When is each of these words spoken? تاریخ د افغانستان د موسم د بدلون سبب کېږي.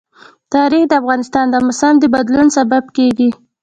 تاریخ 0.53 0.83
د 0.87 0.93
افغانستان 1.01 1.45
د 1.49 1.55
موسم 1.65 1.93
د 1.99 2.03
بدلون 2.13 2.47
سبب 2.57 2.83
کېږي. 2.97 3.29